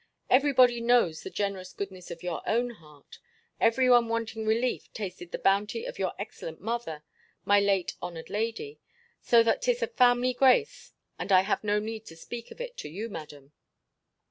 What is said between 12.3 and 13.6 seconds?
of it to you. Madam.